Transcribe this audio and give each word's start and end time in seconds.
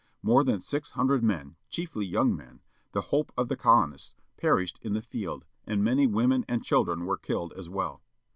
More 0.23 0.43
than 0.43 0.59
six 0.59 0.89
hundred 0.89 1.21
men, 1.23 1.57
chiefly 1.69 2.07
young 2.07 2.35
men, 2.35 2.61
the 2.91 3.01
hope 3.13 3.31
of 3.37 3.49
the 3.49 3.55
colonists, 3.55 4.15
perished 4.35 4.79
in 4.81 4.93
the 4.93 5.01
field, 5.03 5.45
and 5.67 5.83
many 5.83 6.07
women 6.07 6.43
and 6.49 6.63
children 6.65 7.05
were 7.05 7.17
killed 7.17 7.53
as 7.55 7.69
well. 7.69 8.01